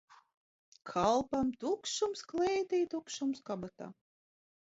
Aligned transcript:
Kalpam 0.91 1.51
tukšums 1.63 2.23
klētī, 2.31 2.79
tukšums 2.95 3.45
kabatā. 3.51 3.91